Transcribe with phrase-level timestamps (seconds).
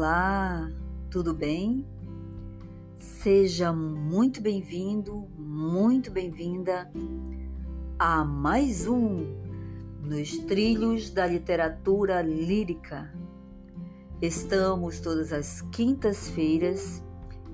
[0.00, 0.72] Olá,
[1.10, 1.84] tudo bem?
[2.96, 6.90] Seja muito bem-vindo, muito bem-vinda
[7.98, 9.26] a mais um
[10.02, 13.12] Nos Trilhos da Literatura Lírica.
[14.22, 17.04] Estamos todas as quintas-feiras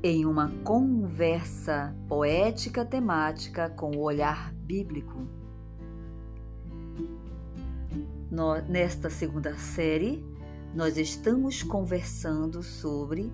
[0.00, 5.26] em uma conversa poética temática com o olhar bíblico.
[8.68, 10.37] Nesta segunda série,
[10.74, 13.32] nós estamos conversando sobre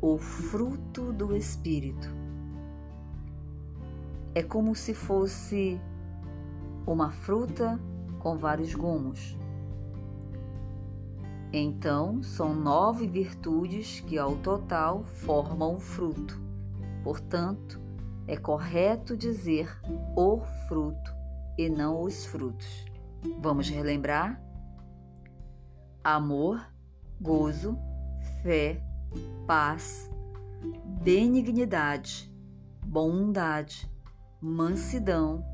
[0.00, 2.08] o fruto do Espírito.
[4.34, 5.80] É como se fosse
[6.86, 7.80] uma fruta
[8.18, 9.36] com vários gomos.
[11.52, 16.38] Então, são nove virtudes que, ao total, formam o fruto.
[17.02, 17.80] Portanto,
[18.26, 19.80] é correto dizer
[20.16, 21.14] o fruto
[21.56, 22.84] e não os frutos.
[23.40, 24.45] Vamos relembrar?
[26.06, 26.64] Amor,
[27.20, 27.76] gozo,
[28.40, 28.80] fé,
[29.44, 30.08] paz,
[31.02, 32.32] benignidade,
[32.86, 33.90] bondade,
[34.40, 35.44] mansidão,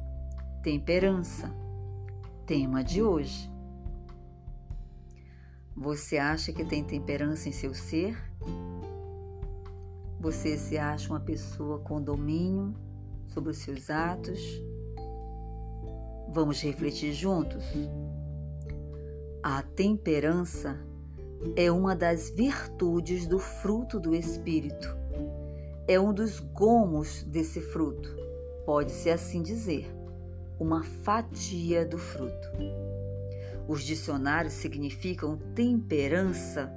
[0.62, 1.50] temperança.
[2.44, 3.50] Tema de hoje.
[5.74, 8.14] Você acha que tem temperança em seu ser?
[10.20, 12.74] Você se acha uma pessoa com domínio
[13.26, 14.38] sobre os seus atos?
[16.30, 17.64] Vamos refletir juntos?
[19.44, 20.78] A temperança
[21.56, 24.96] é uma das virtudes do fruto do Espírito.
[25.88, 28.16] É um dos gomos desse fruto,
[28.64, 29.92] pode-se assim dizer,
[30.60, 32.52] uma fatia do fruto.
[33.66, 36.72] Os dicionários significam temperança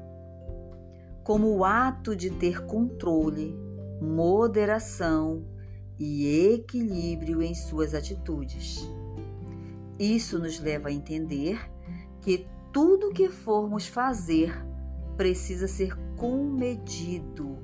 [1.24, 3.56] como o ato de ter controle,
[4.02, 5.46] moderação
[6.00, 8.90] e equilíbrio em suas atitudes.
[10.00, 11.60] Isso nos leva a entender
[12.22, 14.54] que tudo que formos fazer
[15.16, 17.58] precisa ser comedido,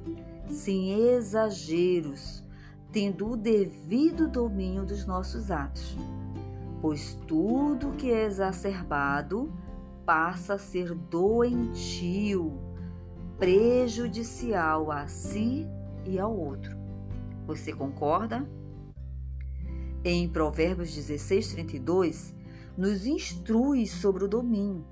[0.47, 2.41] sem exageros,
[2.94, 5.97] tendo o devido domínio dos nossos atos.
[6.81, 9.51] Pois tudo que é exacerbado
[10.05, 12.57] passa a ser doentio,
[13.38, 15.67] prejudicial a si
[16.05, 16.77] e ao outro.
[17.47, 18.50] Você concorda?
[20.05, 22.33] Em Provérbios 16, 32,
[22.77, 24.85] nos instrui sobre o domínio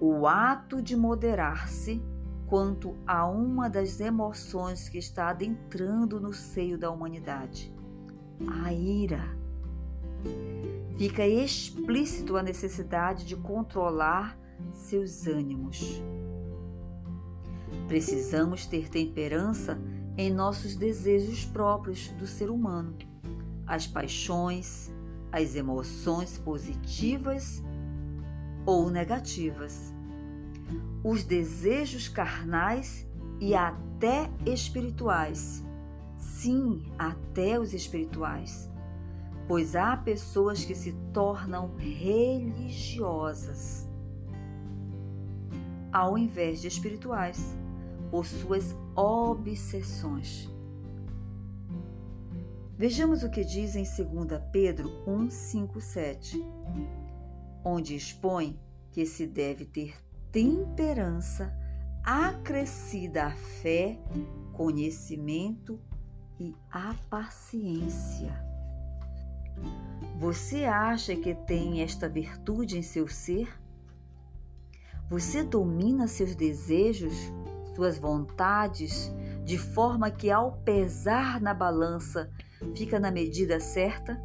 [0.00, 2.02] o ato de moderar-se
[2.46, 7.72] quanto a uma das emoções que está adentrando no seio da humanidade,
[8.64, 9.38] a ira.
[10.98, 14.36] Fica explícito a necessidade de controlar
[14.72, 16.02] seus ânimos.
[17.86, 19.78] Precisamos ter temperança
[20.16, 22.96] em nossos desejos próprios do ser humano,
[23.66, 24.90] as paixões,
[25.30, 27.62] as emoções positivas
[28.70, 29.92] ou negativas,
[31.02, 33.04] os desejos carnais
[33.40, 35.64] e até espirituais.
[36.16, 38.70] Sim, até os espirituais.
[39.48, 43.88] Pois há pessoas que se tornam religiosas
[45.92, 47.56] ao invés de espirituais,
[48.08, 50.48] por suas obsessões.
[52.78, 56.40] Vejamos o que diz em 2 Pedro 1, 5, 7
[57.64, 58.58] onde expõe
[58.90, 59.94] que se deve ter
[60.32, 61.56] temperança
[62.02, 63.98] acrescida à fé,
[64.52, 65.78] conhecimento
[66.38, 68.32] e a paciência.
[70.18, 73.48] Você acha que tem esta virtude em seu ser?
[75.08, 77.14] Você domina seus desejos,
[77.74, 79.12] suas vontades,
[79.44, 82.30] de forma que ao pesar na balança
[82.74, 84.20] fica na medida certa?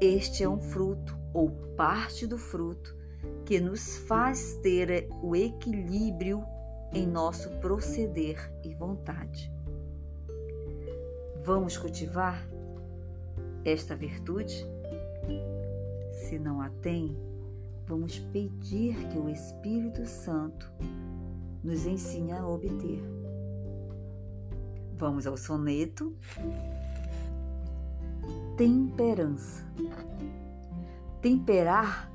[0.00, 2.94] Este é um fruto ou parte do fruto
[3.46, 6.44] que nos faz ter o equilíbrio
[6.92, 9.50] em nosso proceder e vontade.
[11.44, 12.46] Vamos cultivar
[13.64, 14.66] esta virtude?
[16.12, 17.16] Se não a tem,
[17.86, 20.70] vamos pedir que o Espírito Santo
[21.64, 23.02] nos ensine a obter.
[24.94, 26.14] Vamos ao soneto.
[28.56, 29.62] Temperança.
[31.20, 32.10] Temperar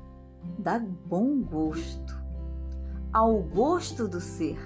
[0.58, 2.20] dá bom gosto
[3.12, 4.58] ao gosto do ser.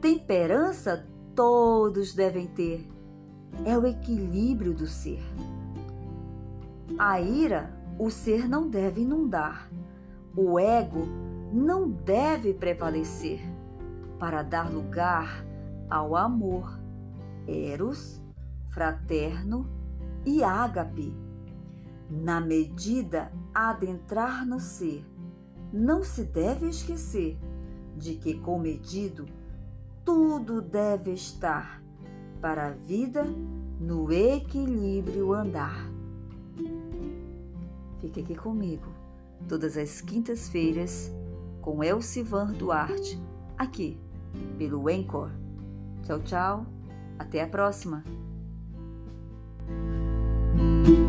[0.00, 1.04] Temperança
[1.34, 2.88] todos devem ter.
[3.64, 5.20] É o equilíbrio do ser.
[6.96, 7.68] A ira
[7.98, 9.68] o ser não deve inundar.
[10.36, 11.04] O ego
[11.52, 13.40] não deve prevalecer
[14.20, 15.44] para dar lugar
[15.90, 16.78] ao amor,
[17.48, 18.22] eros,
[18.68, 19.75] fraterno
[20.26, 21.14] e ágape
[22.10, 25.04] na medida adentrar no ser,
[25.72, 27.38] não se deve esquecer
[27.96, 29.26] de que, comedido,
[30.04, 31.82] tudo deve estar
[32.40, 33.24] para a vida
[33.80, 35.90] no equilíbrio andar.
[38.00, 38.86] Fique aqui comigo
[39.48, 41.10] todas as quintas-feiras
[41.60, 43.20] com Elcivan Duarte,
[43.56, 43.98] aqui
[44.58, 45.32] pelo Encore.
[46.04, 46.66] Tchau, tchau.
[47.18, 48.04] Até a próxima.
[50.56, 51.05] Thank you.